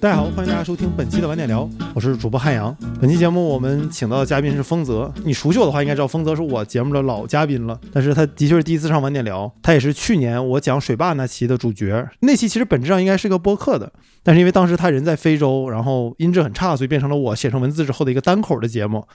[0.00, 2.74] 大家好，欢迎大家收听本期的晚点聊，我是主播汉阳。
[2.98, 12.08] 本期节目我们请到的嘉宾是丰泽，你熟悉我的话应该知道丰泽是我节目的老嘉宾了，但是他的确是第一次上晚点聊，他也是去年我讲水坝那期的主角。
[12.20, 13.92] 那期其实本质上应该是个播客的，
[14.22, 19.06] 但是因为当时他人在非洲，然后音质很差，所以变成了我写成文字之后的一个单口的节目。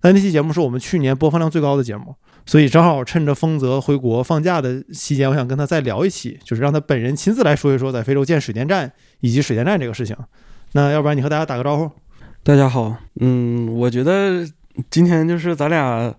[0.00, 10.16] 但那期节目是我们去年播放量最高的节目，所以正好趁着丰泽回国放假的期间，我想跟他再聊一期，就是让他本人亲自来说一说在非洲建水电站以及水电站这个事情。
[10.72, 11.90] 那要不然你和大家打个招呼？
[12.42, 14.46] 大家好，嗯，我觉得
[14.90, 16.14] 今天就是咱俩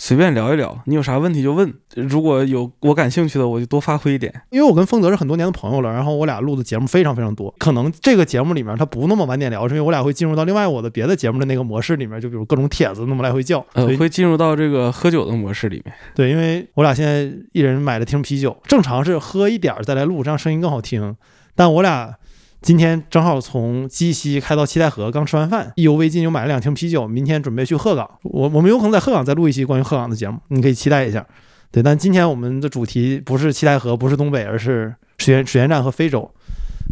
[0.00, 4.32] 随便聊一聊，你有啥问题就问，如果有我感兴趣的，我就多发挥一点。
[4.50, 15.92] 因为我跟丰泽是很多年的朋友了，然后我俩录的节目非常非常多，可能这个节目里面他不那么晚点聊，是因为我俩会进入到另外我的别的节目的那个模式里面，就比如各种帖子那么来回叫，呃，会进入到这个喝酒的模式里面。
[16.14, 21.16] 对，因为我俩现在一人买了瓶啤酒，正常是喝一点儿再来录，这样声音更好听。
[21.56, 22.14] 但我俩
[22.60, 28.08] 今天正好从鸡西开到七台河，刚吃完饭，意犹未尽，又买了两瓶啤酒，明天准备去鹤岗。
[28.24, 31.24] 我我们有可能在鹤岗再录一期关于鹤岗的节目，你可以期待一下。
[31.70, 36.30] 对，但今天我们的主题不是七台河，不是东北，而是水源水源站和非洲。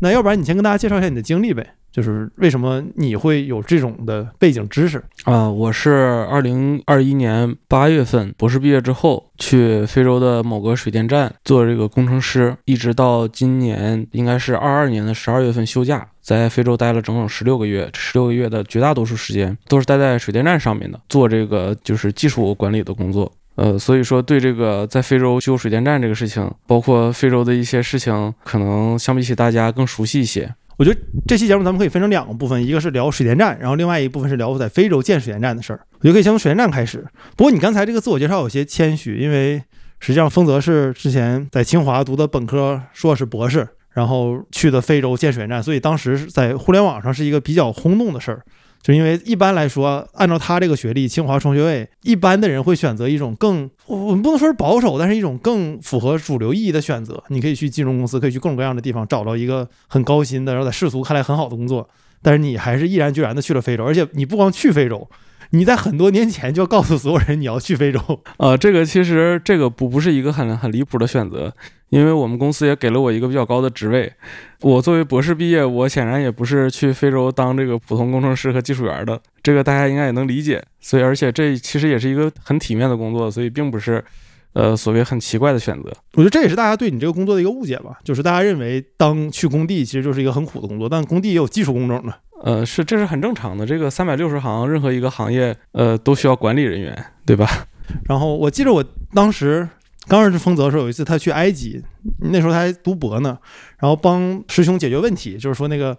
[0.00, 5.02] 那要不然你先跟大家介绍一下你的经历呗，就是为什么你会有这种的背景知识？
[5.24, 5.90] 啊、我是
[6.30, 17.88] 二零二一年八月份博士毕业之后，去非洲的某个水电站做这个工程师，一直到今年应该是二二年的十二月份休假，在非洲待了整整十六个月。
[17.92, 23.32] 这十六个月的绝大多数时间都是待在水电站上面的，做这个就是技术管理的工作。
[23.56, 30.54] 呃，所以说对这个在非洲修水电站这个事情，包括非洲的一些事情，可能相比起大家更熟悉一些。
[30.76, 35.80] 我觉得这期节目咱们可以分成两个部分，一个是聊水电站，然后另外一部分是聊在非洲建水电站的事儿。
[35.94, 37.02] 我觉得可以先从水电站开始。
[37.34, 39.62] 不过你刚才这个自我介绍有些谦虚，因为
[40.00, 48.42] 实际上丰泽是之前在清华读的本科、硕士、博士，然后去的非洲建水电站，所以当时在互联网上是一个比较轰动的事儿。
[48.86, 57.20] 就因为一般来说，按照他这个学历，清华双学位，一般的人会选择一种更，我们不能说是保守，但是一种更符合主流意义的选择。
[57.30, 61.88] 你可以去金融公司，可以去各种各样的地方找到一个很高薪的，然后在世俗看来很好的工作，
[62.22, 65.10] 但是你还是毅然决然的去了非洲，而且你不光去非洲，
[65.50, 68.00] 你在很多年前就要告诉所有人你要去非洲。
[68.38, 71.52] 呃，这个其实这个不不是一个很很离谱的选择，
[71.90, 74.12] 因为我们公司也给了我一个比较高的职位。
[74.62, 80.62] 我作为博士毕业，我显然也不是去非洲当这个普通工程师和技术员的，这个大家应该也能理解。
[80.80, 84.02] 所以，而且这其实也是一个很体面的工作，所以并不是
[84.54, 85.92] 呃所谓很奇怪的选择。
[86.14, 92.14] 我觉得这也是大家对你这个工作的一个误解吧，就是大家认为当去工地其实就是一个很苦的工作，但工地也有技术工种的。
[92.42, 93.64] 呃，是这是很正常的。
[93.66, 97.48] 这个三百六十行，任何一个行业呃都需要管理人员，对吧？
[98.08, 99.68] 然后我记得我当时
[100.08, 101.82] 刚认识丰泽的时候，有一次他去埃及，
[102.20, 103.38] 那时候他还读博呢，
[103.78, 105.96] 然后帮师兄解决问题，就是说那个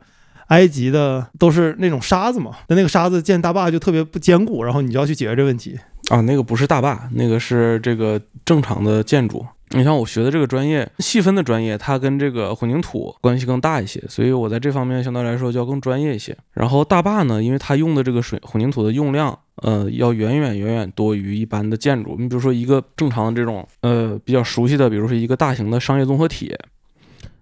[0.48, 5.78] 埃及的都是那种沙子嘛，那那个沙子建大坝就特别不坚固，然后你就要去解决这问题。
[6.10, 9.46] 啊，那个不是大坝，那个是这个正常的建筑。
[9.72, 16.36] 你像我学的这个专业，细分的专业，它跟这个混凝土关系更大一些，所以我在这方面相对来说就要更专业一些。
[16.54, 22.16] 然后大坝呢，因为它用的这个水混凝土的用量，呃，要远远远远多于一般的建筑。
[22.18, 26.56] 你比如说一个正常的这种，呃，比较熟悉的，比如说一个大型的商业综合体，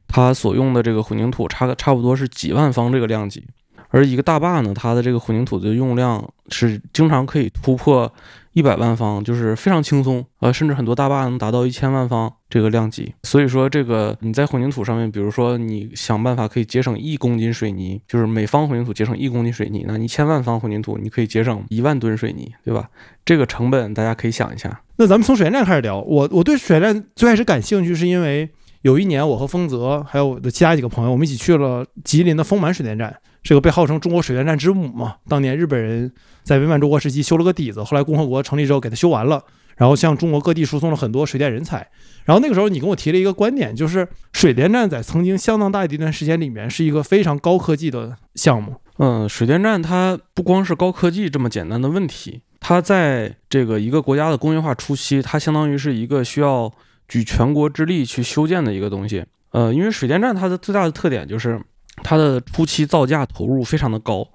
[0.08, 3.44] 它所用的这个混凝土差差不多是几万方这个量级，
[3.90, 8.12] 而一个大坝呢，它的这个混凝土的用量是经常可以突破。
[8.56, 13.14] 一百万方就是非常轻松，呃，甚至很多大坝能达到一千万方这个量级。
[13.24, 22.90] 所以说，这个你在混凝土上面，比如说你想办法可以节省一公斤水泥，就是每方混凝土节省一公斤水泥，那一千万方混凝土你可以节省一万吨水泥，对吧？
[23.26, 24.82] 这个成本大家可以想一下。
[24.96, 28.50] 那咱们从水电站开始聊，我我对水电站最开始感兴趣，是因为
[28.84, 33.14] 有一年我和丰泽还有我的其他几个朋友，我们一起去了吉林的丰满水电站，
[33.46, 35.18] 这个被号称中国水电站之母嘛。
[35.30, 36.12] 当年日本人
[36.42, 39.44] 在伪满洲国时期修了个底子，后来共和国成立之后给它修完了，
[39.78, 41.88] 然后向中国各地输送了很多水电人才。
[42.24, 48.78] 然后那个时候你跟我提了一个观点，就是水电站在曾经相当大的一段时间里面是一个非常高科技的项目。
[48.98, 56.72] 嗯，水电站它不光是高科技这么简单的问题，它在这个一个国家的工业化初期，它相当于是一个需要
[57.08, 59.24] 举全国之力去修建的一个东西。
[59.52, 61.62] 呃，因为水电站它的最大的特点就是
[62.04, 64.28] 它的初期造价投入非常的高。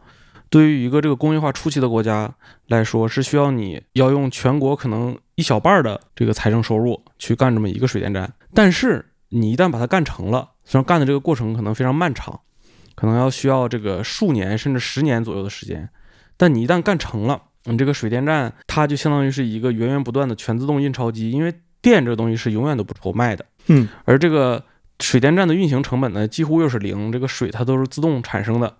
[0.49, 2.29] 对于一个这个工业化初期的国家
[2.67, 8.33] 来说，是需要你要用全国可能一小半的这个财政收入去干这么一个水电站。
[8.53, 12.41] 但是你一旦把它干成了，虽然干的这个过程可能非常漫长，
[12.97, 15.89] 可能要需要这个数年甚至十年左右的时间，
[16.37, 23.47] 但你一旦干成了，你这个水电站它就相当于是一个源源不断的全自动印钞机，因为电这个东西是永远都不愁卖的。
[23.69, 24.65] 嗯，而这个
[25.01, 28.75] 水电站的运行成本呢几乎又是零，这个水它都是自动产生的，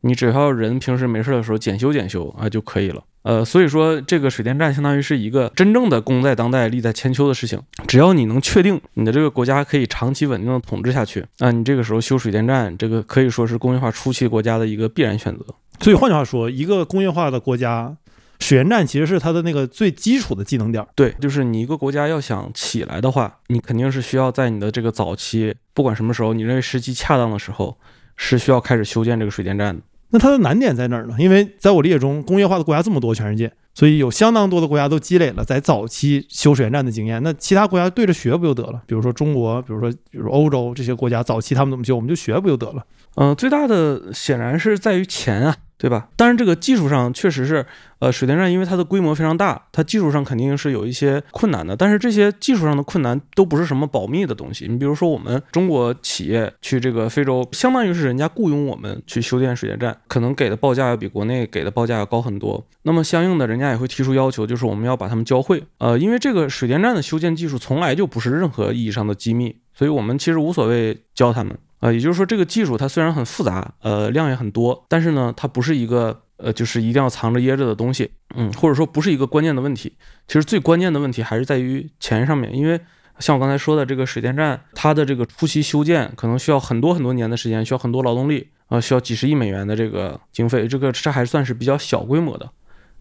[0.00, 3.02] 你只要人平时没事的时候检修检修啊就可以了。
[3.22, 7.60] 呃，所以说这个水电站相当于是一个真正的功在当代、利在千秋的事情。
[7.88, 15.44] 只要你能确定你的这个国家可以长期稳定的统治下去，那你这个时候修水电站，这个可以说是工业化初期国家的一个必然选择。
[15.80, 17.96] 所以换句话说，一个工业化的国家，
[18.38, 20.88] 水电站其实是它的那个最基础的技能点儿。
[20.94, 27.76] 对，就是你一个国家要想起来的话，你肯定是需要在你的这个早期，不管什么时候，你认为时机恰当的时候，
[28.16, 29.82] 是需要开始修建这个水电站的。
[30.10, 31.16] 那它的难点在哪儿呢？
[31.18, 37.20] 因为在我理解中，工业化的国家这么多，全世界，所以有相当多的国家都积累了在早期修水电站的经验。
[37.24, 38.80] 那其他国家对着学不就得了？
[38.86, 42.84] 比如说中国，比如说比如说欧洲这些国家，早期他们怎么修，我们就学不就得了？
[43.16, 46.08] 嗯、最大的显然是在于钱啊，对吧？
[46.16, 47.66] 当然，这个技术上确实是，
[47.98, 51.76] 呃，水电站因为它的规模非常大，它技术上肯定是有一些困难的。
[51.76, 54.66] 但是这些技术上的困难都不是什么保密的东西。
[54.68, 62.66] 你比如说，我们中国企业去这个非洲，相当于是人家雇佣我们去修建水电站，可能给的报价要比国内给的报价要高很多。
[62.82, 65.62] 那么相应的，人家也会提出要求，就是我们要把他们教会。
[65.78, 71.58] 呃，因为这个水电站的修建技术从来就不是任何意义上的机密，所以我们其实无所谓教他们。
[71.80, 79.92] 呃，也就是说，这个技术它虽然很复杂，呃，量也很多，但是呢，它不是一个呃，就是一定要藏着掖着的东西，嗯，或者说不是一个关键的问题。
[80.26, 82.80] 其实最关键的问题还是在于钱上面，因为
[83.18, 92.46] 像我刚才说的，这个水电站它的这个初期修建可能需要很多很多年的时间，需要很多劳动力，啊、需要几十亿美元的这个经费，这个这还算是比较小规模的，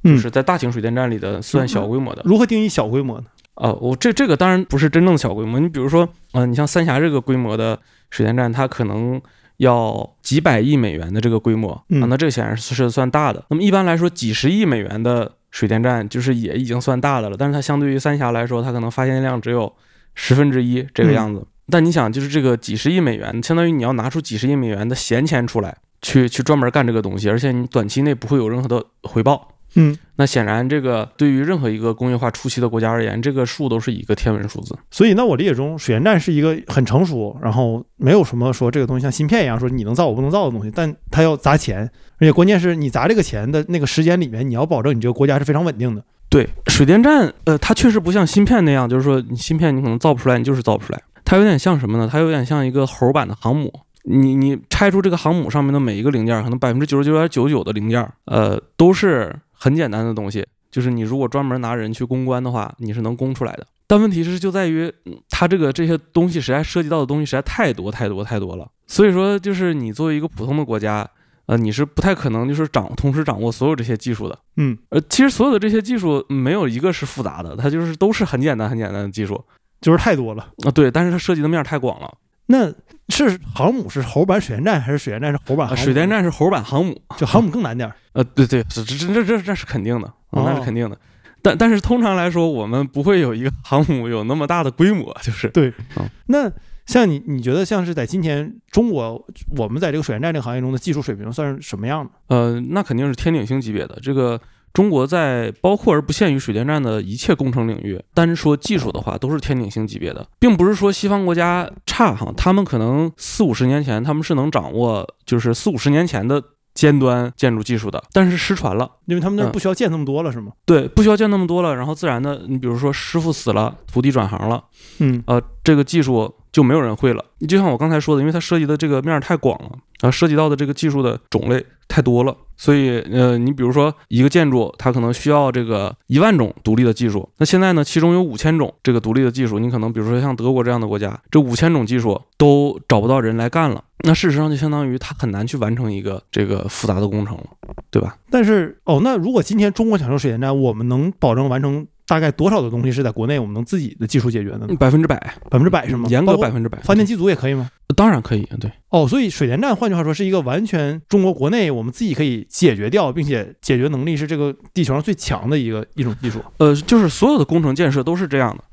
[0.03, 2.21] 就嗯是在大型水电站里的算小规模的。
[2.25, 3.25] 如何定义小规模呢？
[3.55, 5.59] 啊，我这这个当然不是真正的小规模。
[5.59, 7.79] 你比如说，呃，你像三峡这个规模的
[8.11, 9.21] 水电站，它可能
[9.57, 13.43] 要几百亿美元的这个规模啊，嗯那这个显然是算大的。
[13.49, 19.71] 那么一般来说，几十亿美元的水电站就是也已经算大的了，但是它相对于三峡来说，它可能发电量只有
[20.13, 21.45] 十分之一这个样子。
[21.71, 29.54] 但你想，就是这个几十亿美元，相当于你要拿出几十亿美元的闲钱出来，去去专门干这个东西，而且你短期内不会有任何的回报。
[29.75, 34.73] 嗯，那显然，这个对于任何一个工业化初期的国家而言，这个数都是一个天文数字。
[34.89, 41.79] 所以那我理解中，水电站是一个很成熟，然后没有什么说这个东西像芯片一样说你能造我不能造的东西，但它要砸钱，
[42.19, 46.03] 而且关键是你砸这个钱的那个时间里面，你要保证你这个国家是非常稳定的。
[46.29, 51.01] 对，水电站，呃，它确实不像芯片那样，就是说你芯片你可能造不出来，你就是造不出来。
[51.25, 52.09] 它有点像什么呢？
[52.09, 53.71] 它有点像一个猴版的航母。
[54.07, 59.35] 你你拆出这个航母上面的每一个零件，可能百分之九十九点九九的零件，呃，都是
[59.65, 60.45] 很简单的东西。
[60.69, 63.65] 就是你如果专门拿人去攻关的话，你是能攻出来的。
[63.87, 68.69] 但问题是就在于，嗯它这个这些东西实在涉及到的东西实在太多太多太多了。
[68.85, 71.09] 所以说，就是你作为一个普通的国家，
[71.47, 74.37] 呃，你是不太可能就是掌同时掌握所有这些技术的。
[74.57, 79.43] 嗯，呃，其实所有的这些技术嗯没有一个是复杂的，它就是都是很简单很简单的技术
[79.81, 80.45] 就是太多了。
[80.65, 80.69] 啊。
[80.71, 82.13] 对，但是它涉及的面儿太广了。
[82.47, 82.71] 那
[83.09, 85.75] 是航母是猴版水电站，还是水电站是猴版？
[85.77, 87.95] 水电站是猴版航母，就航母更难点儿。
[88.13, 90.13] 呃，对对，这这这这这是肯定的，啊
[90.43, 90.97] 那哦是肯定的。
[91.41, 96.51] 但但是通常来说，我们不会有一个航母有那么大的规模， 就是对嗯，那
[96.85, 99.23] 像你，你觉得像是在今天中国，
[99.57, 102.11] 我们在这个水电站这个行业中的技术水平算是什么样的？
[102.27, 103.99] 呃，那肯定是天顶星级别的。
[104.01, 104.39] 这个
[104.75, 118.91] 中国在包括而不限于水电站的一切工程领域，单说技术的话，都是天顶星级别的，并不是说西方国家差哈，他们可能四五十年前他们是能掌握，就是四五十年前的尖端建筑技术的，但是失传了。
[119.05, 120.51] 因为他们那不需要建那么多了，是吗？
[120.65, 124.61] 对，不需要建那么多了，然后自然的，你比如说师傅死了，徒弟转行了，
[124.99, 127.21] 嗯呃，这个技术就没有人会了。
[127.39, 147.43] 你就像我刚才说的，因为它涉及的这个面儿太广了，啊，涉及到的这个技术的种类太多了，所以呃，你比如说一个建筑，它可能需要这个一万种独立的技术，那现在呢，其中有五千种这个独立的技术，你可能比如说像德国这样的国家，这五千种技术都找不到人来干了，那事实上就相当于它很难去完成一个这个复杂的工程了，
[147.91, 148.15] 对吧？
[148.31, 154.67] 但是哦，那如果今天中国想修水电站，我们能保证完成大概多少的东西是在国内我们能自己的技术解决的呢？
[154.79, 155.17] 百分之百，
[155.49, 156.07] 百分之百是吗？
[156.09, 157.69] 严格百分之百，发电机组也可以吗？
[157.95, 158.71] 当然可以，对。
[158.89, 166.39] 哦，所以水电站换句话说是一个完全中国国内我们自己可以解决掉，并且解决能力是这个地球上最强的一个一种技术。
[166.57, 168.63] 呃，就是所有的工程建设都是这样的，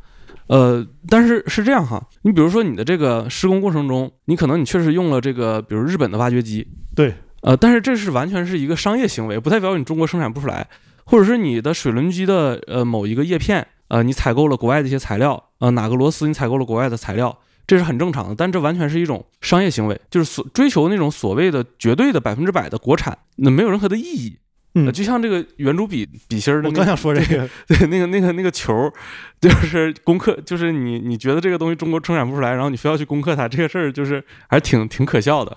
[0.49, 10.67] 呃，但是是这样哈，你比如说你的这个施工过程中，你可能你确实用了这个，比如日本的挖掘机，对，呃，但是这是完全是一个商业行为，不代表你中国生产不出来，
[11.05, 17.39] 或者是你的水轮机的呃某一个叶片，呃，你采购了国外的一些材料，呃，哪个螺丝你采购了国外的材料。
[17.65, 24.37] 这是很正常的，但这完全是一种商业行为，就是所追求那种所谓的绝对的百分之百的国产，那没有任何的意义。
[24.75, 28.93] 嗯呃就像这个圆珠笔笔芯儿的那个，我刚想说这个，对 那个那个那个球儿，
[29.41, 35.57] 就是攻克，就是你你觉得这个东西中国生产不出来，然后你非要去攻克它，这个事儿就是还是挺挺可笑的。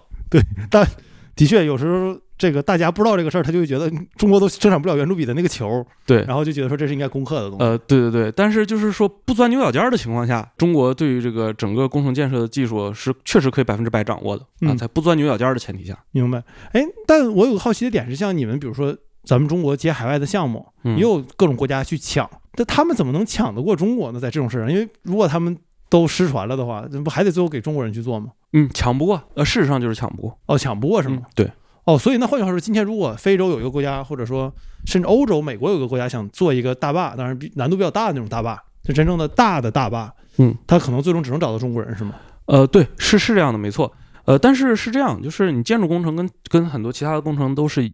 [1.35, 7.63] 的确有时候这个大家不知道这个事儿，他就会觉得嗯中国都生产不了圆珠笔的那个球，对，然后就觉得说这是应该攻克的东西。
[7.65, 16.43] 呃，对对对，但是就是说不钻牛角尖儿的情况下，中国对于这个整个工程建设的技术是确实可以百分之百掌握的啊，嗯在不钻牛角尖儿的前提下，明白？
[16.71, 24.19] 哎，但我有个好奇的点是，像你们比如说咱们中国接海外的项目，嗯也有各种国家去抢，但他们怎么能抢得过中国呢？
[24.19, 25.57] 在这种事上，因为如果他们
[25.89, 28.27] 都失传了的话，那不还得最后给中国人去做吗？
[28.57, 31.17] 嗯，抢不过，呃，事实上就是抢不过，哦，抢不过是吗？
[31.19, 31.51] 嗯对，
[31.83, 34.49] 哦，所以那换句话说，今天如果非洲有一个国家，或者说
[34.85, 42.15] 甚至欧洲、美国有个国家想做一个大坝，当然比难度比较大的那种大坝，就真正的大的大坝，嗯，他可能最终只能找到中国人，是吗？
[42.45, 43.91] 呃，对，是是这样的，没错。
[44.23, 47.91] 呃，但是是这样，就是你建筑工程跟跟很多其他的工程都是，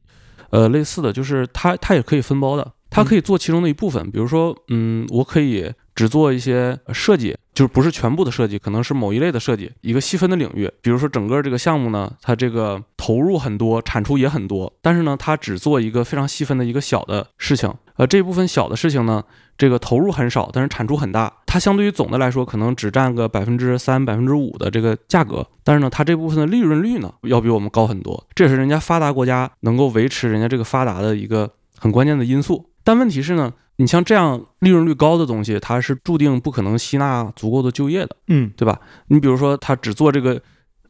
[0.52, 4.12] 呃，类似的，就是它它也可以分包的，它可以做其中的一部分。
[4.12, 10.72] 比如说，嗯，我可以只做一些设计，就是不是全部的设计，可能是某一类的设计，一个细分的领域。
[10.82, 17.74] 比如说整个这个项目呢，它这个投入很多，产出也很多，但是呢，它只做一个非常细分的一个小的事情。
[17.98, 19.24] 呃，这部分小的事情呢，
[19.58, 21.32] 这个投入很少，但是产出很大。
[21.46, 28.26] 它相对于总的来说，可能只占个百分之三、百分之五的这个价格，但是呢，它这部分的利润率呢，要比我们高很多。
[28.34, 32.71] 这也是人家发达国家能够维持人家这个发达的一个很关键的因素。
[32.84, 38.80] 但问题是呢，你像这样利润率高的东西，它是注定不可能吸纳足够的就业的，嗯对吧？
[39.08, 40.42] 你比如说，它只做这个。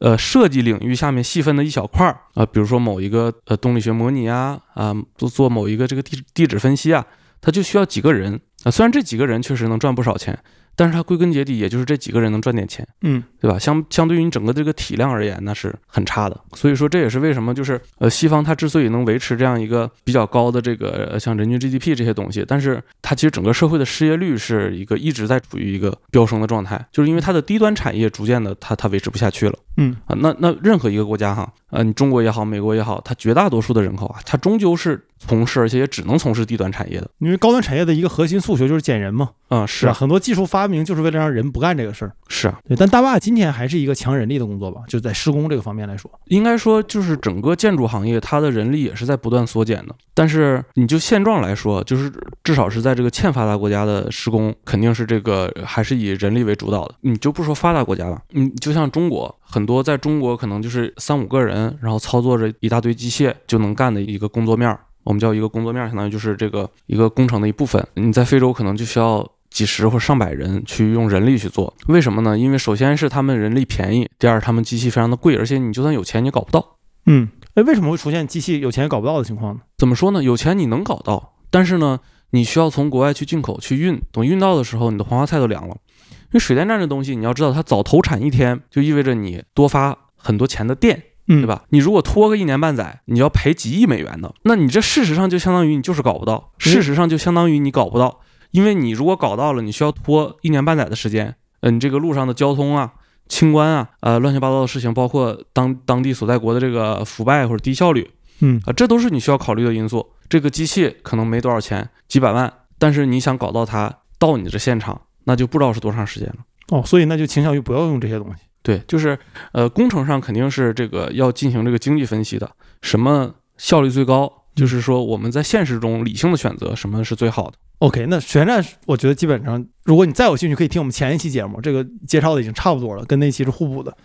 [0.04, 7.06] 呃，设计领域下面细分的一小块儿啊，比如说某一个呃动力学模拟啊，啊，做做某一个这个地地址分析啊，
[7.40, 8.70] 它就需要几个人啊。
[8.72, 10.36] 虽然这几个人确实能赚不少钱，
[10.74, 13.58] 但是它归根结底也就是这几个人能赚点钱，嗯对吧？
[13.58, 16.40] 相相对于你整个这个体量而言，那是很差的。
[16.54, 29.58] 所以说这也是为什么就是呃西方它之所以能维持这样一个比较高的这个呃像人均 GDP 这些东西，但是它其实整个社会的失业率是一个一直在处于一个飙升的状态，就是因为它的低端产业逐渐的它它维持不下去了。
[29.78, 37.08] 嗯啊，那那任何一个国家哈，呃，你中国也好，美国也好，它绝大多数的人口啊，它终究是从事，而且也只能从事低端产业的。
[37.18, 42.12] 因为高端产业的一个核心诉求就是减人嘛，啊、是啊，很多技术发明就是为了让人不干这个事儿。
[42.28, 46.10] 是啊，对，但大坝今天还是一个强人力的工作吧，就在施工这个方面来说。
[46.26, 49.94] 应该说就是整个建筑行业，它的人力也是在不断缩减的。
[50.14, 52.12] 但是你就现状来说，就是
[52.42, 56.94] 至少是在这个欠发达国家的施工，肯定是这个还是以人力为主导的。
[57.00, 67.86] 你就不说发达国家了，你就像中国，很多在中国可能就是三五个人，然后操作着一大堆机械就能干的一个工作面儿，我们叫一个工作面儿，相当于就是这个一个工程的一部分。
[67.94, 69.30] 你在非洲可能就需要。
[69.52, 72.38] 几十或上百人去用人力去做，为什么呢？
[72.38, 76.78] 因为首先是他们人力便宜，第二他们机器非常的贵，而且你就算有钱，你搞不到。
[77.04, 79.60] 嗯，哎，为什么会出现机器有钱也搞不到的情况呢？
[79.76, 80.22] 怎么说呢？
[80.22, 85.76] 有钱你能搞到，但是呢，你需要从国外去进口去运，等运到的时候，你的黄花菜都凉了。
[86.08, 91.46] 因为水电站这东西，你要知道，它早投产一天，就意味着你多发很多钱的电，嗯，对？
[91.46, 91.64] 吧？
[91.70, 98.20] 你如果拖个一年半载，你要赔几亿美元的，那你这事实上就相当于你就是搞不到，事实上就相当于你搞不到，
[98.50, 102.92] 因为你如果搞到了，你需要拖一年半载的时间，嗯、你这个路上的交通啊。
[103.28, 108.10] 清关啊，呃，乱七八糟的事情，包括当当地所在国的这个腐败或者低效率，
[108.40, 110.06] 嗯啊，这都是你需要考虑的因素。
[110.28, 116.36] 这个机器可能没多少钱，几百万，但是你想搞到它到你的现场，那就不知道是多长时间了。
[116.72, 118.42] 哦，所以那就倾向于不要用这些东西。
[118.62, 119.18] 对，就是
[119.52, 122.50] 呃，工程上肯定是这个要进行这个经济分析的，
[122.80, 127.54] 什么效率最高，就是说我们在现实中理性的选择什么是最好的。
[127.78, 133.96] OK，那水电站我觉得基本上，如果你再有兴趣，可以听我们前一期节目，这个介绍的已经差不多了，跟那期是互补的。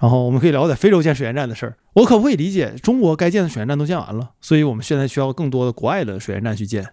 [0.00, 1.76] 然后我们可以聊在非洲建水电站的事儿。
[1.94, 6.86] 我可不可以理解，中国该建的水电站都建完了，所以我们现在需要更多的国外的水电站去建？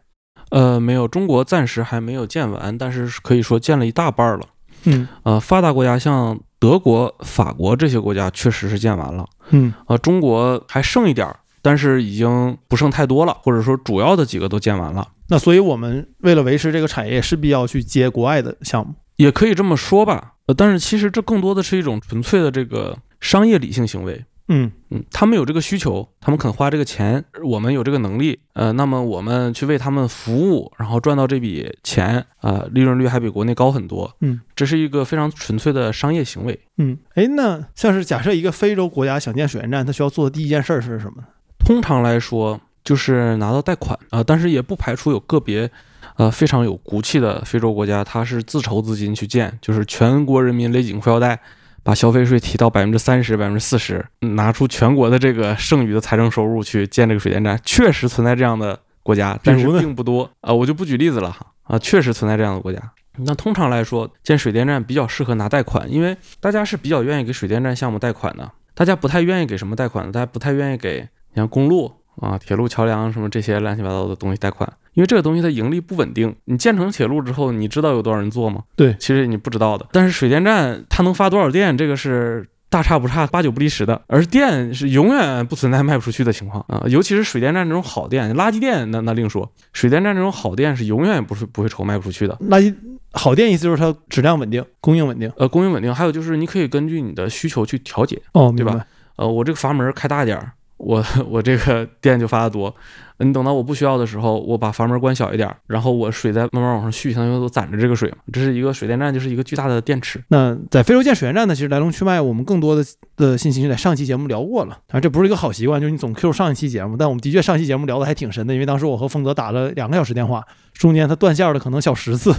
[0.49, 4.47] 呃，没有，中国暂时还没有建完，但是可以说建了一大半儿了。
[4.85, 9.25] 嗯呃，发达国家像德国、法国这些国家确实是建完了。
[9.49, 18.93] 嗯呃，中国还剩一点儿，但是已经不剩太多了，或者说主要的几个都建完了，那所以我们为了维持这个产业，势必要去接国外的项目。
[19.17, 20.35] 也可以这么说吧。
[20.45, 24.23] 呃，但是其实这更多的是一种纯粹的这个商业理性行为。
[24.47, 34.15] 嗯嗯，他们有这个需求，他们肯花这个钱，我们有这个能力，呃，那么我们去为他们服务，然后赚到这笔钱啊、利润率还比国内高很多。
[34.19, 36.59] 嗯，这是一个非常纯粹的商业行为。
[36.77, 41.27] 嗯，哎，那像是假设一个非洲国家想建水电站，它需要做的第一件事儿是什么呢？
[41.59, 45.71] 通常来说，就是拿到贷款啊、但是也不排除有个别，
[46.17, 51.39] 呃，非常有骨气的非洲国家，它是自筹资金去建，就是全国人民勒紧裤腰带，
[51.83, 62.79] 把消费税提到百分之三十、百分之四十，拿出全国的这个剩余的财政收入去建这个水电站，确实存在这样的国家，但是并不多啊、我就不举例子了哈啊，确实存在这样的国家。
[63.17, 70.11] 那通常来说，建水电站比较适合拿贷款，因为大家是比较愿意给水电站项目贷款的，大家不太愿意给什么贷款呢？
[70.11, 71.91] 大家不太愿意给像公路
[72.21, 76.35] 啊、铁路、桥梁什么这些乱七八糟的东西贷款，因为这个东西它盈利不稳定。
[76.45, 78.63] 你建成铁路之后，你知道有多少人做吗？
[78.75, 79.87] 对其实你不知道的。
[79.91, 92.35] 但是水电站它能发多少电，这个是大差不差、八九不离十的，而电是永远不存在卖不出去的情况啊、尤其是水电站这种好电，垃圾电那那另说，水电站这种好电是永远不是不会愁卖不出去的。
[92.49, 92.73] 垃圾
[93.11, 95.31] 好电意思就是它质量稳定，供应稳定。
[95.37, 98.19] 呃，供应稳定，还有就是你可以根据你的需求去调节。
[98.31, 98.83] 哦，对吧？
[99.17, 100.51] 呃，我这个阀门开大一点儿，
[100.83, 102.73] 我 我这个电就发的多。
[103.19, 108.17] 你等到我不需要的时候，我把阀门关小一点，然后我水再慢慢往上蓄，相当于都攒着这个水嘛。
[108.33, 110.21] 这是一个水电站，就是一个巨大的电池。
[110.27, 112.83] 那在非洲建水电站呢，其实来龙去脉我们更多的
[113.15, 114.71] 的信息就在上期节目聊过了。
[114.87, 122.35] 当然这不是一个好习惯，就是你总 Q 上一期节目，但我们的确上期节目聊的还挺深的，因为当时我和丰泽打了两个小时电话，中间他断线了可能小十次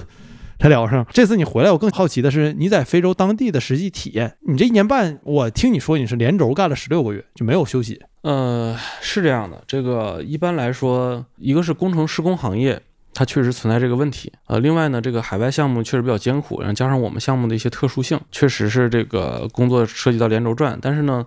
[0.58, 1.06] 才聊上。
[1.10, 4.36] 这次你回来，我更好奇的是你在非洲当地的实际体验。
[4.40, 8.00] 你这一年半，我听你说你是连轴干了十六个月，就没有休息。
[8.22, 12.80] 呃，是这样的，这个一般来说，一个是工程施工行业。
[13.16, 20.76] 它确实存在这个问题，呃，另外呢，这个海外项目确实比较艰苦，然后加上我们项目的一些特殊性，确实是这个工作涉及到连轴转。
[20.82, 21.24] 但是呢，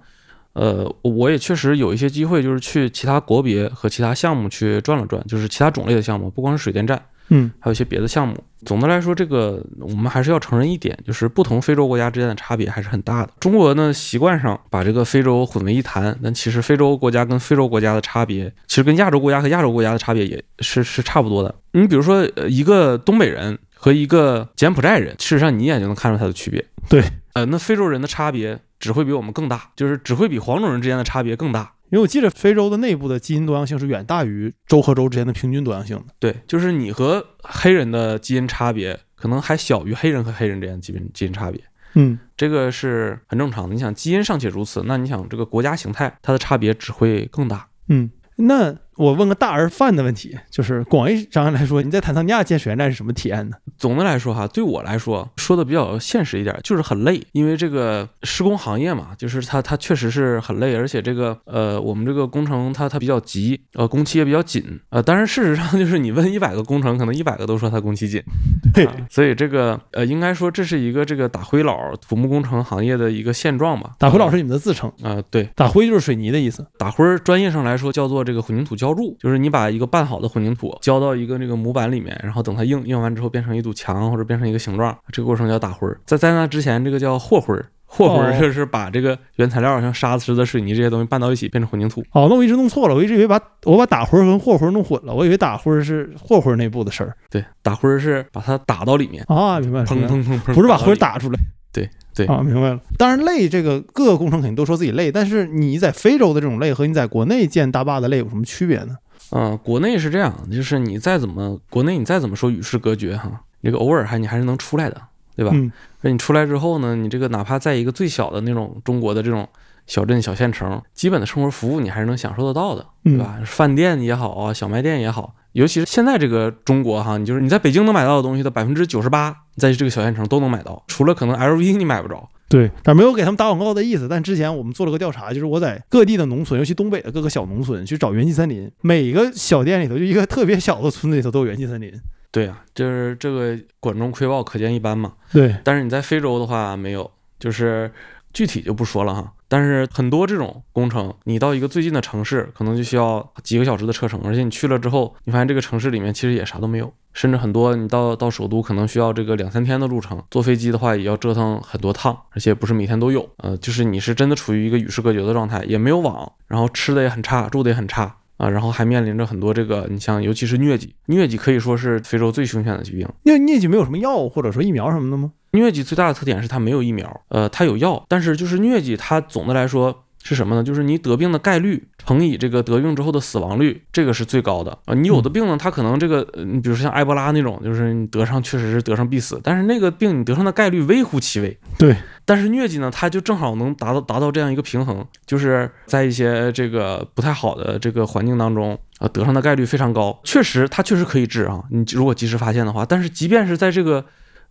[0.52, 8.36] 呃，我也确实有一些机会，就是去其他国别和其他项目去转了转，就是其他种类的项目，不光是水电站，嗯还有一些别的项目。
[8.66, 13.32] 总的来说，这个我们还是要承认一点，就是不同非洲国家之间的差别还是很大的。
[13.40, 21.54] 中国呢，习惯上把这个非洲混为一谈，但其实非洲国家跟非洲国家的差别，其实跟亚洲国家和亚洲国家的差别也是是差不多的。
[21.72, 26.66] 你比如说，呃，一个东北人和一个柬埔寨人，事实上你一眼就能看出他的区别。
[26.90, 31.74] 对，呃，那非洲人的差别只会比我们更大，就是只会比黄种人之间的差别更大。
[31.90, 36.06] 因为我记得非洲的内部的基因多样性是远大于州和州之间的平均多样性的。
[36.20, 41.62] 对，就是你和黑人的基因差别可能还小于黑人和黑人之间的基因基因差别，
[41.96, 43.74] 嗯，这个是很正常的。
[43.74, 47.68] 你想，基因尚且如此，那你想这个国家形态它的差别只会更大。
[47.88, 53.56] 嗯，那我问个大而泛的问题，就是广义上来说，你在坦桑尼亚建水电站是什么体验呢？
[53.78, 68.22] 总的来说哈，对我来说说的比较现实一点，就是很累，因为这个施工行业嘛，就是它它确实是很累，而且这个呃我们这个工程它它比较急，呃工期也比较紧，呃当然事实上 就是你问一百个工程，可能一百个都说它工期紧，
[68.74, 73.92] 对啊所以这个呃应该说这是一个这个打灰佬土木工程行业的一个现状吧。
[74.00, 76.66] 打灰佬是你们的自称，啊、呃对，打灰就是水泥的意思。
[76.80, 86.00] 打灰儿专业上来说叫做这个混凝土浇筑，就是你把一个拌好的混凝土浇到一个那个模板里面，然后等它硬硬完之后变成一堵墙或者变成一个形状，这个过程叫打灰儿。
[86.06, 87.66] 在在那之前，这个叫和灰儿。
[87.90, 92.02] 和灰就是把这个原材料像沙子、石子水泥这些东西拌到一起变成混凝土。
[92.12, 100.94] 哦，那我一直弄错了，我一直以为把我把打灰儿跟和灰儿弄混了，我以为打灰儿是和灰儿内部的事儿对，打灰儿是把它打到里面，啊，明白，砰砰砰砰，不是把灰。
[100.98, 101.40] 打出来。
[101.78, 102.80] 对对啊，明白了。
[102.98, 108.98] 当然累，这个各个工程肯定都说自己累，但是你在非洲的这种累和你在国内建大坝的累有什么区别呢？
[109.32, 115.02] 嗯、国内是这样，就是你再怎么国内你再怎么说与世隔绝哈，这个偶尔还你还是能出来的，
[115.36, 115.52] 对吧？
[115.54, 119.48] 嗯，那你出来之后呢，你这个哪怕在一个最小的那种中国的这种
[119.88, 123.40] 小镇小县城，基本的生活服务你还是能享受得到的，对嗯吧？
[123.46, 132.30] 饭店也好啊，小卖店也好，尤其是现在这个中国哈，你就是你在北京能买到的东西的百分之九十八，在这个小县城都能买到，除了可能 LV 你买不着。
[132.50, 134.08] 对，但没有给他们打广告的意思。
[134.08, 141.92] 但之前我们做了个调查，就是我在各地的农村，尤其东北的各个小农村去找元气森林，每个小店里头就一个特别小的村子里头都有元气森林。
[142.32, 145.14] 对呀、就是这个管中窥豹，可见一斑嘛。
[145.34, 147.92] 对，但是你在非洲的话没有，就是
[148.38, 149.34] 具体就不说了哈。
[149.48, 163.28] 但是很多这种工程，你到一个最近的城市，可能就需要几个小时的车程，而且你去了之后，你发现这个城市里面其实也啥都没有，甚至很多你到到首都可能需要这个两三天的路程，坐飞机的话也要折腾很多趟，而且不是每天都有。
[163.38, 168.18] 呃，就是你是真的处于一个与世隔绝的状态，也没有网，然后吃的也很差，住的也很差。
[168.38, 173.08] 啊，然后还面临着很多这个，你像尤其是疟疾，疟疾可以说是非洲最凶险的疾病。
[173.24, 175.32] 那疟疾没有什么药或者说疫苗什么的吗？
[175.52, 180.62] 疟疾最大的特点是它没有疫苗，呃，它有药，但是就是疟疾它总的来说是什么呢？
[180.62, 191.58] 就是你得病的概率乘以这个得病之后的死亡率，这个是最高的啊、你有的病呢，它可能这个，呃你比如说像埃博拉那种，就是你得上确实是得上必死，但是那个病你得上的概率微乎其微。
[191.78, 200.20] 对，但是疟疾呢，它就正好能达到达到这样一个平衡，就是在一些这个不太好的这个环境当中，啊，得上的概率非常高。
[200.26, 202.86] 确实，它确实可以治啊，你如果及时发现的话。
[202.86, 204.04] 但是即便是在这个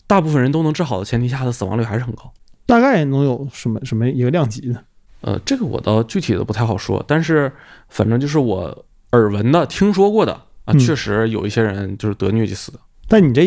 [0.06, 2.32] 大部分人都能治好的前提下，的死亡率还是很高。
[2.64, 4.80] 大概能有什么什么一个量级呢？
[5.26, 7.50] 呃，这个我倒具体的不太好说，但是
[7.88, 10.32] 反正就是我耳闻的、听说过的
[10.64, 12.78] 啊，嗯确实有一些人就是得疟疾死的。
[13.08, 13.42] 但你这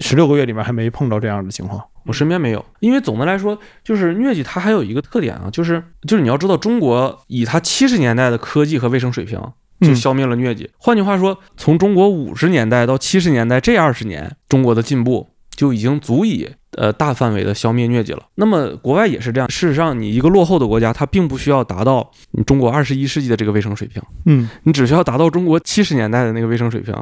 [0.00, 1.80] 十六个月里面还没碰到这样的情况。
[2.04, 9.38] 我身边没有，因为总的来说，就是疟疾它还有一个特点啊，就是就是你要知道，中国以它七十年代的科技和卫生水平
[9.80, 10.68] 就嗯消灭了疟疾。
[10.76, 18.22] 换句话说，从中国五十年代到七十年代这二十年，中国的进步就已经足以呃大范围的消灭疟疾了。
[18.36, 26.94] 那么国外也是这样，事实上，你一个落后的国家，它并不需要达到你中国二十一世纪的这个卫生水平，嗯，你只需要达到中国七十年代的那个卫生水平，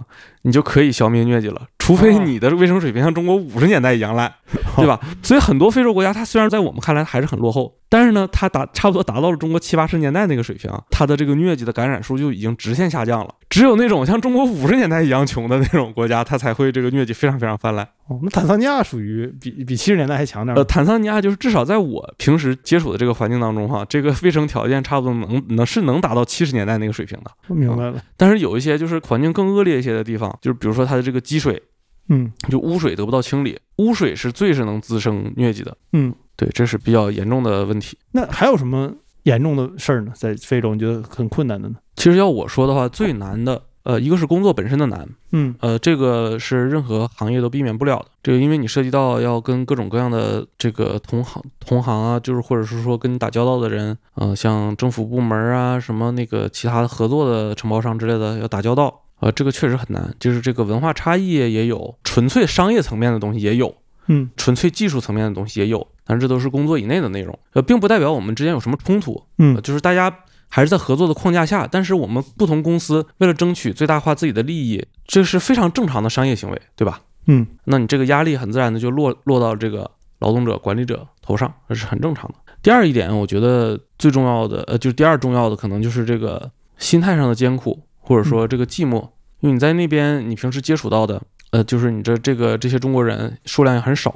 [0.43, 1.63] 你就可以消灭疟疾了。
[1.79, 4.33] 除非哦你的卫生水平像中国五十年代一样烂，
[4.77, 5.01] 对吧？
[5.23, 13.35] 所以很多非洲国家，它虽然在我们看来还是很落后，但是呢，它达差不多达到了中国七八十年代那个水平，它的这个疟疾的感染数就已经直线下降了。
[13.51, 17.85] 只有那种像中国五十年代一样穷的那种国家，它才会这个疟疾非常非常泛滥。
[18.07, 27.31] 哦，那坦桑尼亚属于比比七十年代还强点儿呃，坦桑尼亚就是至少在我平时接触的这个环境当中哈，这个卫生条件差不多能 能是能达到七十年代那个水平的。
[27.49, 28.01] 我明白了。
[28.17, 31.61] 但是有一些就是环境更恶劣一些的地方，就是比如说它的这个积水，
[32.09, 35.77] 嗯就污水得不到清理，污水是最是能滋生疟疾的。
[35.93, 37.99] 嗯，对，这是比较严重的问题。
[38.13, 38.91] 那还有什么
[39.25, 40.13] 严重的事儿呢？
[40.15, 41.75] 在非洲你觉得很困难的呢？
[41.97, 48.07] 其实要我说的话，最难的，呃，一个是工作本身的难，嗯呃，这个是任何行业都避免不了的。
[48.23, 60.15] 这个因为你涉及到要跟各种各样的这个同行同行啊，就是或者是说跟你打交道的人，呃，像政府部门啊，什么那个其他合作的承包商之类的要打交道，呃，这个确实很难。
[60.19, 63.75] 就是这个文化差异也有，纯粹商业层面的东西也有，
[64.13, 70.15] 嗯纯粹技术层面的东西也有，但是这都是工作以内的内容，呃，并不代表我们之间有什么冲突，嗯呃就是大家
[70.49, 77.01] 还是在合作的框架下，但是我们不同公司为了争取最大化自己的利益，这是非常正常的商业行为，对吧？
[77.27, 82.35] 嗯那你这个压力很自然的就落落到这个劳动者、管理者头上，这是很正常的。
[82.63, 89.03] 第二一点，我觉得最重要的，呃，就是第二重要的，可能就是这个心态上的艰苦，或者说这个寂寞，
[89.41, 94.11] 因为你在那边，你平时接触到的，呃，就是你这这个这些中国人数量也很少，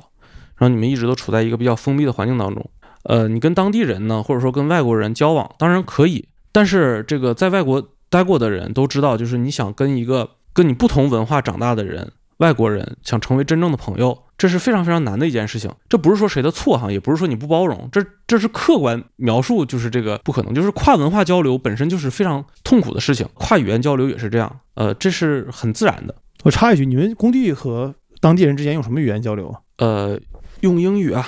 [0.56, 2.70] 然后你们一直都处在一个比较封闭的环境当中，
[3.04, 15.68] 呃，你跟当地人呢，或者说跟外国人交往，当然可以，但是这个在外国待过的人都知道，就是你想跟一个跟你不同文化长大的人，外国人想成为真正的朋友，这是非常非常难的一件事情。
[15.88, 26.14] 这不是说谁的错哈，也不是说你不包容，这这是客观描述，就是这个不可能，就是跨文化交流本身就是非常痛苦的事情，跨语言交流也是这样，呃，这是很自然的。
[26.44, 29.58] 我插一句，你们工地和当地人之间用什么语言交流啊？
[29.78, 30.20] 呃，
[30.60, 31.26] 用英语啊，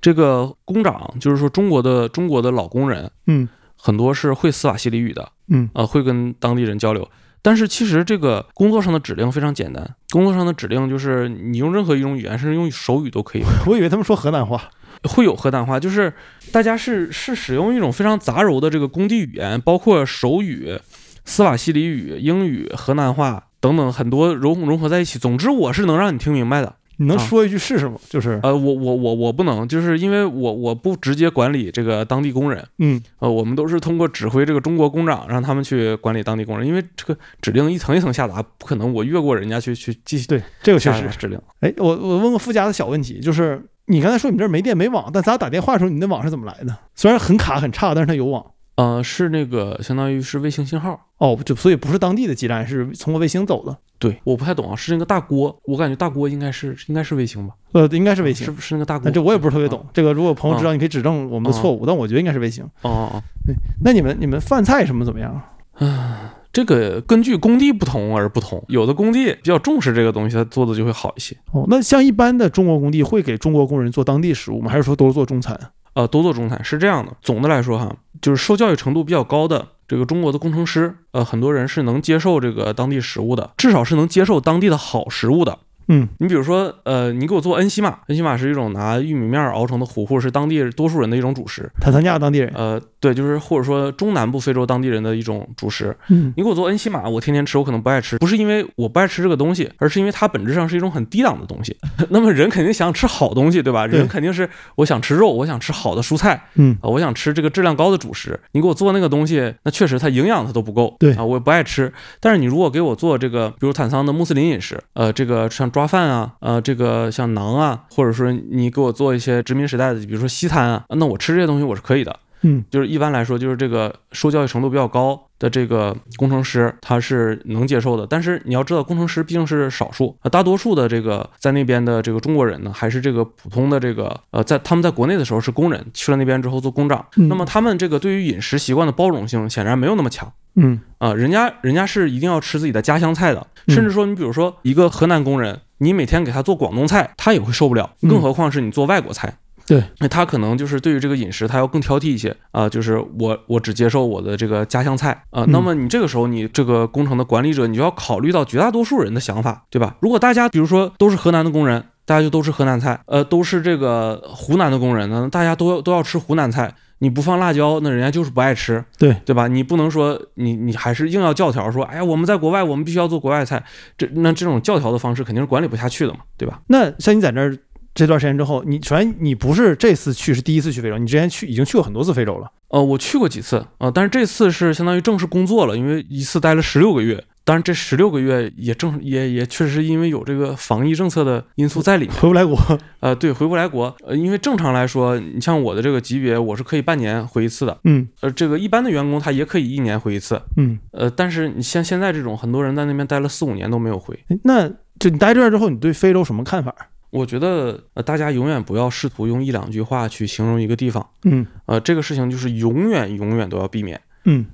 [0.00, 7.06] 这个工长就是说中国的中国的老工人嗯很多是会斯瓦西里语的，嗯呃，会跟当地人交流。
[7.40, 13.42] 但是其实这个工作上的指令非常简单，工作上的指令就是你用任何一种语言，甚至用手语都可以。
[13.68, 14.70] 我以为他们说河南话。
[15.04, 16.12] 会有河南话，就是
[16.50, 20.76] 大家是是使用一种非常杂糅的这个工地语言，包括手语、
[21.24, 25.18] 斯瓦西里语、英语、河南话等等很多融融合在一起。
[25.18, 26.74] 总之，我是能让你听明白的。
[27.00, 27.96] 你能啊说一句是什么？
[28.10, 41.08] 就是呃，我我我我不能，就是因为我我不直接管理这个当地工人，嗯呃，我们都是通过指挥这个中国工长，让他们去管理当地工人，因为这个指令一层一层下达，不可能我越过人家去去继续对，这个确实。
[41.16, 41.40] 指令。
[41.60, 46.76] 哎，我我问个附加的小问题，就是你刚才说你这儿没电没网，但咱俩打电话的时候，你那网是怎么来的？
[46.96, 48.44] 虽然很卡很差，但是它有网。
[48.78, 51.08] 呃，是那个相当于是卫星信号。
[51.18, 53.76] 哦，就所以不是当地的基站，是通过卫星走的。
[53.98, 58.46] 对，我不太懂啊，是那个大锅，我感觉大锅应该是应该是卫星吧，呃，应该是卫星。
[58.46, 59.10] 是是那个大锅。
[59.10, 59.84] 这我也不是特别懂。
[59.92, 62.62] 这个如果朋友知道，啊你可以指正我们的错误，但我觉得应该是卫星。
[62.82, 65.34] 哦哦哦，对那你们你们饭菜什么怎么样
[65.74, 66.34] 啊？
[66.52, 71.36] 这个根据工地不同而不同，有的工地比较重视这个东西，它做的就会好一些。
[71.52, 74.70] 哦，那像一般的中国工地会给中国工人做当地食物吗？
[74.70, 75.58] 还是说都是做中餐？
[75.98, 77.12] 呃，多做中餐是这样的。
[77.20, 85.58] 总的来说哈，就是受教育程度比较高的这个中国的工程师，呃，很多人是能接受这个当地食物的，至少是能接受当地的好食物的。
[85.88, 91.70] 嗯你比如说，呃，你给我做恩西玛，恩西玛是一种拿玉米面儿熬成的糊糊，是当地多数人的一种主食。
[91.80, 92.52] 坦桑尼亚当地人。
[92.54, 95.96] 呃，对，就是或者说中南部非洲当地人的一种主食。
[96.08, 101.76] 嗯你给我做恩西玛，我天天吃，我可能不爱吃，不是因为我不爱吃这个东西，而是因为它本质上是一种很低档的东西。
[102.10, 103.86] 那么人肯定想吃好东西，对吧？
[103.86, 108.38] 人肯定是我想吃肉，我想吃好的蔬菜，嗯啊，我想吃这个质量高的主食。
[108.52, 111.92] 你给我做那个东西，那确实它营养它都不够，对啊，我也不爱吃。
[112.20, 122.18] 但是你如果给我做这个，比如坦桑的穆斯林饮食，呃，这个像抓饭啊，呃，这个像馕啊，或者说你给我做一些殖民时代的，比如说西餐啊，那我吃这些东西我是可以的。
[122.42, 128.06] 嗯就是一般来说，就是这个受教育程度比较高的这个工程师，他是能接受的。
[128.06, 140.32] 但是你要知道，工程师毕竟是少数，呃大多数的这个在那边的这个中国人呢，还是这个普通的这个呃，在他们在国内的时候是工人，去了那边之后做工长，嗯那么他们这个对于饮食习惯的包容性显然没有那么强。
[140.60, 149.38] 嗯啊、人家人家是一定要吃自己的家乡菜的，嗯甚至说你比如说一个河南工人，你每天给他做广东菜，他也会受不了，嗯更何况是你做外国菜。
[149.66, 159.96] 对，那他可能就是对于这个饮食，他要更挑剔一些啊、就是我我只接受我的这个家乡菜啊、嗯那么你这个时候，你这个工程的管理者，你就要考虑到绝大多数人的想法，对吧？
[160.00, 166.74] 如果大家比如说都是河南的工人，大家就都吃河南菜，呃，都是这个湖南的工人呢，大家都要都要吃湖南菜。
[167.00, 169.46] 你不放辣椒，那人家就是不爱吃，对对吧？
[169.46, 173.62] 你不能说你你还是硬要教条说，哎呀，我们在国外，我们必须要做国外菜，
[173.98, 176.62] 这那这种教条的方式肯定是管理不下去的嘛，对吧？
[176.68, 177.54] 那像你在那儿
[177.94, 182.50] 这段时间之后，你首先你不是这次去是第一次去非洲，你之前去已经去过很多次非洲了。
[182.68, 187.22] 呃，我去过几次啊、呃但是这次是相当于正式工作了，因为一次待了十六个月。
[187.48, 192.14] 当然，这十六个月也正也也确实是因为有这个防疫政策的因素在里面。
[192.16, 192.58] 回不来国，
[193.00, 193.96] 呃，对，回不来国。
[194.06, 197.78] 呃，因为正常来说，你像我的这个级别，我是可以半年回一次的。
[197.84, 200.38] 嗯呃，这个一般的员工他也可以一年回一次。
[200.58, 204.14] 嗯，呃，但是你像现在这种，很多人在那边待了四五年都没有回。
[204.44, 206.74] 那就你待这儿之后，你对非洲什么看法？
[207.08, 211.08] 我觉得呃，大家永远不要试图用一两句话去形容一个地方。
[211.24, 213.98] 嗯呃，这个事情就是永远永远都要避免。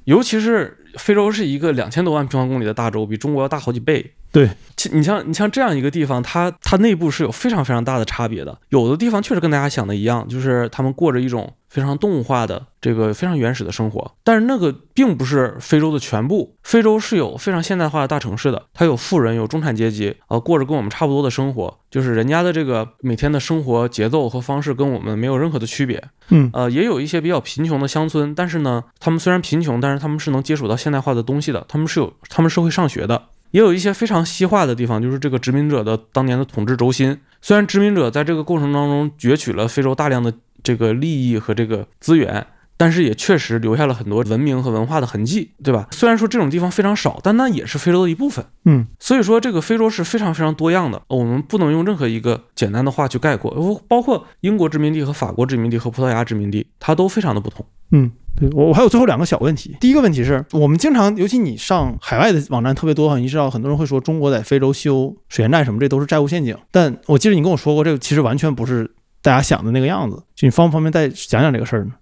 [0.05, 4.13] 尤其是非洲是一个两千多万平方公里的大洲，比中国要大好几倍。
[4.35, 8.59] 对，其你像你像这样一个地方，它它内部是有非常非常大的差别的。
[8.71, 16.57] 有的地方确实跟大家想的一样，就是他们过着一种非常动物化的这个非常原始的生活，但是那个并不是非洲的全部。
[16.65, 26.03] 非洲是有非常现代化的大城市的，它有富人，有中产阶级，呃，过着跟我们差不多的生活，就是人家的这个每天的生活节奏和方式跟我们没有任何的区别。
[26.31, 33.23] 嗯呃，也有一些比较贫穷的乡村，但是呢，他们虽然贫穷，但是他们是能接触到现代化的东西的，他们是有他们是会上学的。
[33.55, 37.17] 也有一些非常西化的地方，就是这个殖民者的当年的统治轴心。
[37.41, 42.45] 虽然殖民者在这个过程当中攫取了非洲大量的这个利益和这个资源，
[42.77, 45.87] 但是也确实留下了很多文明和文化的痕迹，对吧？
[45.93, 48.45] 虽然说这种地方非常少，但那也是非洲的一部分。
[48.65, 53.53] 嗯所以说，这个非洲是非常非常多样的，我们不能用任何一个简单的话去概括。
[53.53, 57.65] 呃包括英国殖民地和法国殖民地和葡萄牙殖民地，它都非常的不同。
[57.93, 59.77] 嗯，对我我还有最后两个小问题。
[59.81, 66.57] 第一个问题是我们经常，尤其你上海外的网站特别多哈，你知道很多人会说中国在非洲修水电站什么，这都是债务陷阱。
[66.71, 68.91] 但我记得你跟我说过，这个其实完全不是
[69.23, 70.17] 大家想的那个样子。
[70.35, 71.93] 就你方不方便再讲讲这个事儿呢？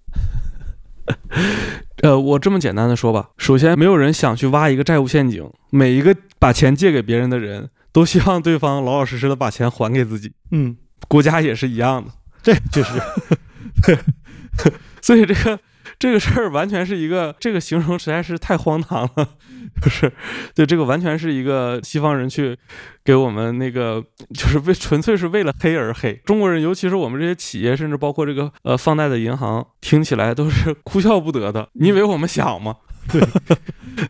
[2.03, 10.77] 呃，我这么简单的说吧，首先没有人想去挖一个债务陷阱，每一个把钱借给别人的人都希望对方老老实实的把钱还给自己，嗯，
[11.09, 12.11] 国家也是一样的。
[12.43, 13.01] 这就是，
[15.01, 15.59] 所以这个
[15.99, 19.29] 这个事儿完全是一个这个形容实在是太荒唐了，
[19.81, 20.13] 就是
[20.55, 22.57] 对这个完全是一个西方人去
[23.05, 24.03] 给我们那个
[24.35, 26.15] 就是为纯粹是为了黑而黑。
[26.25, 31.69] 中国人，尤其是我们这些企业，甚至包括这个呃放贷的银行，听起来都是哭笑不得的。
[31.75, 32.77] 你以为我们想吗？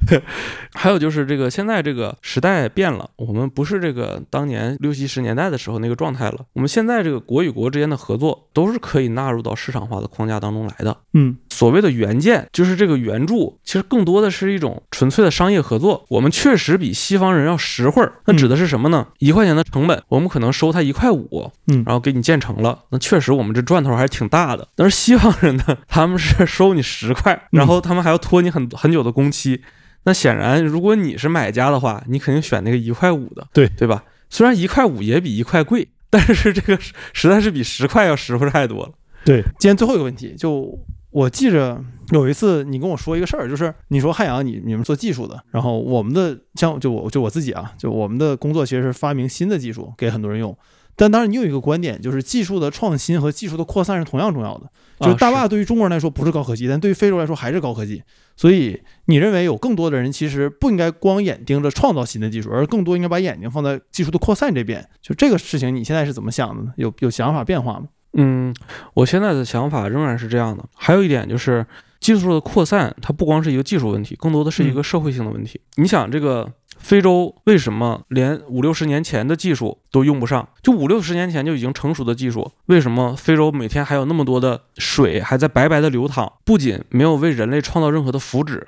[0.06, 0.22] 对，
[0.74, 6.44] 还有就是这个现在这个时代变了，我们不是这个当年六七十年代的时候那个状态了。
[6.52, 10.94] 我们现在这个国与国之间的合作都是可以纳入到市场化的框架当中来的。
[11.14, 16.04] 嗯所谓的原件，就是这个援助，其实更多的是一种纯粹的商业合作。
[16.08, 18.12] 我们确实比西方人要实惠儿。
[18.26, 19.06] 那指的是什么呢？
[19.18, 22.78] 一块钱的成本，我们可能收他一块五，嗯然后给你建成了。
[22.90, 24.66] 那确实我们这赚头还是挺大的。
[24.74, 29.62] 但是西方人呢，他们是 收你十块，然后他们还要拖你很很久的工期。
[30.04, 34.02] 那显然，如果你是买家的话，你肯定选那个一块五的，对对吧？
[34.28, 38.90] 虽然一块五也比一块贵，但是这个实实在是比十块要实惠太多了。
[39.24, 39.42] 对。
[39.60, 40.76] 今天最后一个问题，就
[41.12, 50.56] 我记着有一次你跟我说一个事儿，就是你说汉阳你你们做技术的，然后我们的像就我就我自己啊，就我们的工作其实是发明新的技术给很多人用。
[50.94, 54.70] 但当然，你有一个观点，就是技术的创新和技术的扩散是同样重要的。
[55.00, 58.02] 就是啊大坝对于中国人来说不是高科技，但对于非洲来说还是高科技。
[58.36, 64.86] 所以你认为有更多的人其实不应该光眼盯着创造新的技术，而更多应该把眼睛放在技术的扩散这边。
[65.00, 66.72] 就这个事情，你现在是怎么想的呢？
[66.76, 67.86] 有有想法变化吗？
[68.14, 68.54] 嗯，
[68.94, 70.64] 我现在的想法仍然是这样的。
[70.74, 71.64] 还有一点就是，
[71.98, 75.60] 技术的扩散，它不光是一个技术问题，更多的是一个社会性的问题。
[75.76, 80.46] 你想，这个非洲为什么连五六十年前的技术都用不上？
[80.62, 86.30] 就五六十年前就已经成熟的技术，为什么非洲每天还有那么多的水还在白白的流淌？
[86.44, 88.60] 不仅没有为人类创造任何的福祉，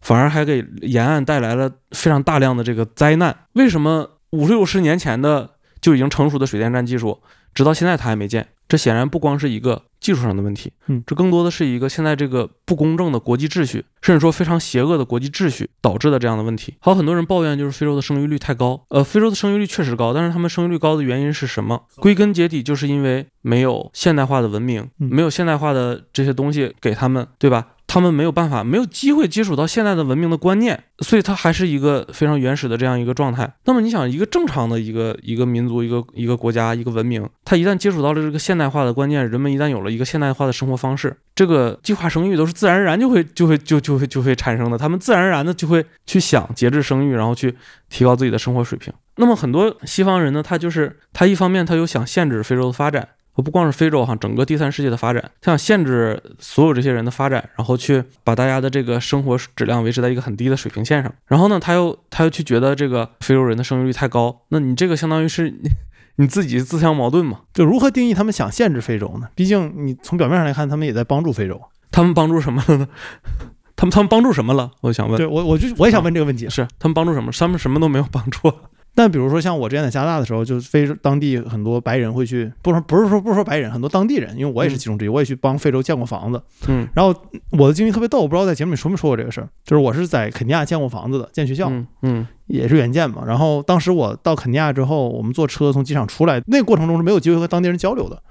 [0.00, 3.36] 反而还给沿岸带来了非常大量的这个灾难。
[3.54, 7.20] 为什么五六十年前的就已经成熟的水电站技术，
[7.54, 8.46] 直到现在它还没建？
[8.68, 16.74] 这显然不光是一个技术上的问题，嗯这更多的是一个现在这个不公正的国际秩序，甚至说非常邪恶的国际秩序导致的这样的问题。
[16.80, 21.82] 还有很多人抱怨就是非洲的生育率太高，呃，非洲的生育率确实高，但是他们生育率高的原因是什么？
[21.96, 27.68] 归根结底就是因为没有现代化的文明，嗯没有现代化的这些东西给他们，对吧？
[27.92, 33.52] 他们没有办法，没有机会接触到现代的文明的观念，所以它还是一个非常原始的这样一个状态。
[33.66, 44.78] 那么你想，一个正常的一个一个民族、一个一个国家、一个文明，它一旦接触到了这个现代化的观念，人们一旦有了一个现代化的生活方式，这个计划生育都是自然而然就会就会就就会就会产生的。
[44.78, 47.54] 他们自然而然的就会去想节制生育，然后去
[47.90, 48.90] 提高自己的生活水平。
[49.16, 53.06] 那么很多西方人呢，他就是他一方面他又想限制非洲的发展。
[53.40, 61.10] 不光是非洲哈，整个第三世界的发展，想限制所有这些人的发展，然后去把大家的这个生活质量维持在一个很低的水平线上。
[61.26, 65.70] 然后呢，他又他又去觉得这个非洲人的生育率太高，那你这个相当于是你
[66.16, 67.40] 你自己自相矛盾嘛？
[67.54, 69.28] 就如何定义他们想限制非洲呢？
[69.34, 71.58] 毕竟你从表面上来看，他们也在帮助非洲。
[71.90, 72.88] 他们帮助什么了呢？
[73.74, 74.70] 他们他们帮助什么了？
[74.82, 76.48] 我想问，对我，我就我也想问这个问题。
[76.48, 77.32] 是他们帮助什么？
[77.32, 78.52] 他们什么都没有帮助。
[78.94, 86.42] 但比如说像我之前在加拿大的时候，就是非洲当地很多白人会去，不是不是说不是说白人，很多当地人，因为我也是其中之一，我也去帮非洲建过房子。
[86.68, 87.14] 嗯然后
[87.52, 93.24] 我的经历特别逗，我不知道在节目里说没说过这个事儿，就是我是在肯尼亚建过房子的，建学校，嗯嗯也是援建嘛。
[93.26, 98.22] 然后当时我到肯尼亚之后，我们坐车从机场出来，那个过程中是没有机会和当地人交流的。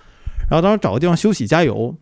[0.49, 1.95] 然后当时找个地方休息加油，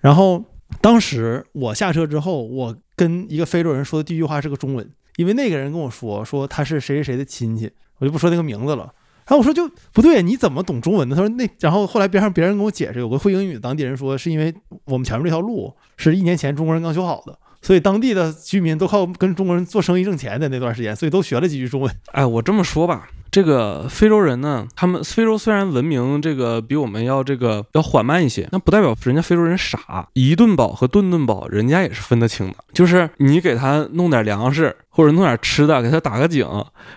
[0.00, 0.44] 然后
[0.80, 8.92] 当时我下车之后，我跟一个非洲人说的第一句话是个中文，因为那个人跟我说说他是谁谁谁的亲戚，我就不说那个名字了。
[9.26, 11.16] 然后我说就不对，你怎么懂中文的？
[11.16, 14.54] 他说那，然后后来边上别人跟我解释，有个会英语的当地人说，是因为
[14.84, 21.92] 我们前面这条路是一年前中国人刚修好的，所以当地的居民都靠跟中国人做生意挣钱的那段时间，所以都学了几句中文。
[22.12, 32.54] 哎，我这么说吧，这个非洲人呢，他们非洲虽然文明这个比我们要这个要缓慢一些，那不代表人家非洲人傻，一顿饱和顿顿饱，人家也是分得清的。
[32.72, 36.48] 就是你给他弄点粮食或者弄点吃的，给他打个井，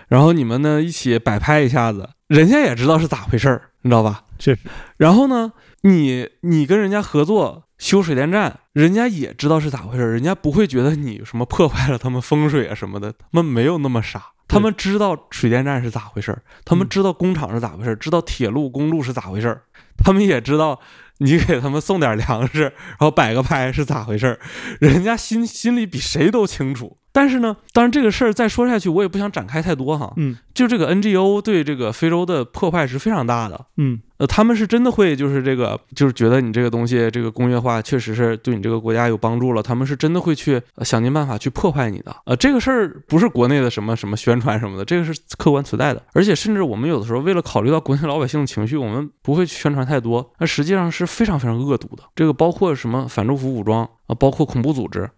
[0.08, 4.22] 然后你们呢一起摆拍一下子，人家也知道是咋回事儿，你知道吧？
[4.38, 4.62] 确实。
[4.96, 14.22] 然后呢，你你跟人家合作修水电站，人家也知道是咋回事儿，人家不会觉得你什么破坏了他们风水啊什么的，他们没有那么傻。
[14.50, 19.62] 他们知道水电站是咋回事儿，他们知道工厂是咋回事儿，知道铁路、公路是咋回事儿，
[19.96, 20.80] 他们也知道
[21.18, 24.40] 你给他们送点粮食，然后摆个拍是咋回事儿，
[24.80, 26.98] 人家心心里比谁都清楚。
[27.12, 30.12] 但是呢，当然这个事儿再说下去，我也不想展开太多哈。
[30.16, 33.66] 嗯就这个 NGO 对这个非洲的破坏是非常大的。
[33.78, 42.14] 嗯呃，他们是真的会就是这个，就是觉得你这个东西这个工业化确实是对你这个国家有帮助了，他们是真的会去、呃想尽办法去破坏你的。
[42.26, 46.02] 呃，这个事儿不是国内的什么什么宣传什么的，这个是客观存在的。
[46.12, 52.02] 而且甚至我们有的时候为了考虑到国内老百姓的情绪，我们不会去宣传太多，那实际上是非常非常恶毒的。
[52.14, 55.08] 这个包括什么反政府武装啊、包括恐怖组织。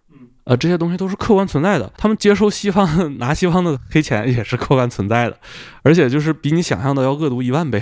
[0.53, 5.39] 呃，这些东西都是客观存在的，他们接收西方拿西方的黑钱也是客观存在的，
[5.83, 7.81] 而且就是比你想象的要恶毒一万倍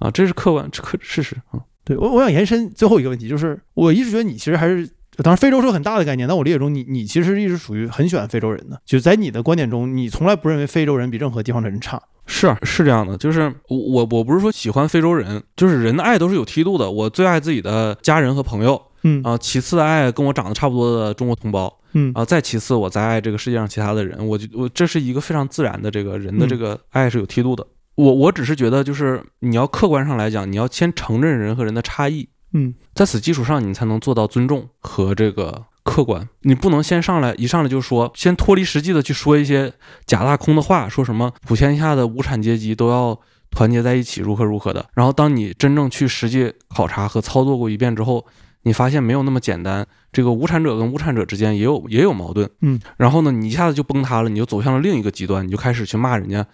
[0.00, 1.60] 啊，这是客观这客事实啊。
[1.84, 4.84] 对我我想延伸最后一个问题，就是我一直觉得你其实还是，
[5.18, 12.02] 当然非洲是个很大的概念，但我理解中你你其实一直属于很喜欢非洲人的，就在你的观点中，你从来不认为非洲人比任何地方的人差。
[12.26, 16.90] 是啊，是这样的，就是我我我不是说喜欢非洲人，就是人的爱都是有梯度的。
[16.90, 24.24] 我最爱自己的家人和朋友嗯啊、其次爱跟我长得差不多的中国同胞嗯啊、再其次我再爱这个世界上其他的人。
[24.26, 27.66] 我就我这是一个非常自然的这个人的这个爱是有梯度的。
[27.96, 36.28] 我我只是觉得，就是你要客观上来讲，你要先承认人和人的差异，嗯在此基础上，你才能做到尊重和这个客观。
[36.42, 39.72] 你不能先上来一上来就说，先脱离实际的去说一些
[40.06, 43.18] 假大空的话，说什么普天下的无产阶级都要
[43.50, 44.86] 团结在一起，如何如何的。
[44.94, 48.24] 然后当你真正去实际考察和操作过一遍之后，
[48.62, 52.48] 你发现没有那么简单，这个无产者跟无产者之间也有也有矛盾。
[52.60, 56.46] 嗯，然后呢，你一下子就崩塌了，你就走向了另一个极端，你就开始去骂人家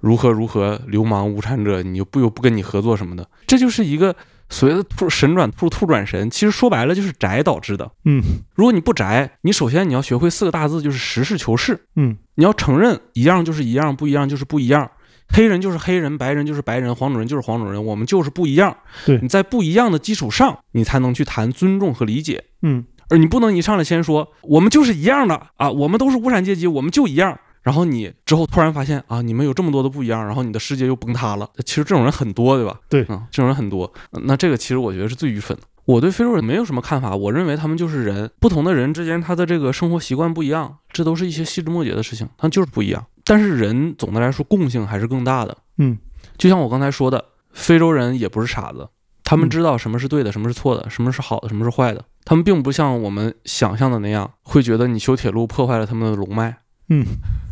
[0.00, 4.14] 如何如何流氓无产者，你又不又不跟你合作什么的，这就是一个。
[4.50, 7.90] 所谓的兔神转兔，兔转神，其实说白了就是宅导致的。
[8.04, 8.22] 嗯
[8.54, 11.86] 如果你不宅，你首先你要学会四个大字，就是实事求是。
[11.96, 14.88] 嗯你要承认一样就是一样，不一样就是不一样。
[15.28, 18.76] 黑人就是黑人，白人就是白人，黄种人就是黄种人，我们就是不一样。
[19.04, 22.44] 对你在不一样的基础上，你才能去谈尊重和理解。
[22.62, 27.38] 嗯而你不能一上来先说我们就是一样的啊，我们都是无产阶级，我们就一样。
[27.62, 31.48] 然后你之后突然发现啊，你们有这么多的不一样，然后你的世界又崩塌了。
[31.64, 32.78] 其实这种人很多，对吧？
[32.88, 33.92] 对嗯，这种人很多。
[34.24, 35.64] 那这个其实我觉得是最愚蠢的。
[35.84, 43.04] 我对非洲人没有什么看法，我认为他们就是人，不同的人之间他的这个生活习惯不一样，这都是一些细枝末节的事情，他就是不一样。
[43.24, 45.56] 但是人总的来说共性还是更大的。
[45.78, 45.98] 嗯
[46.36, 48.88] 就像我刚才说的，非洲人也不是傻子，
[49.22, 52.04] 他们嗯知道什么是对的，什么是错的，什么是好的，什么是坏的。
[52.24, 56.56] 他们并不像我们想象的那样，会觉得你修铁路破坏了他们的龙脉。
[56.88, 57.04] 嗯，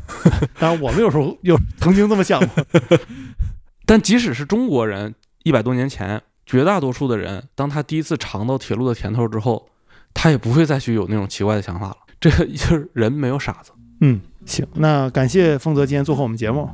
[0.59, 2.64] 当然我们有时候有曾经这么想过。
[3.87, 5.14] 但即使是中国人，
[5.45, 9.68] 一百多年前，绝大多数的人，当他第一次尝到铁路的甜头之后，
[10.14, 11.97] 他也不会再去有那种奇怪的想法了。
[12.20, 13.73] 这个就是人没有傻子。
[14.01, 16.68] 嗯，行，那感谢丰泽今天做客我们节目，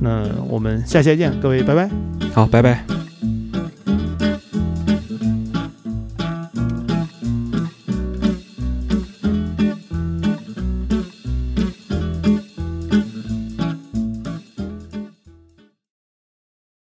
[0.00, 1.90] 那我们下期再见，各位拜拜。
[2.32, 3.03] 好，拜拜。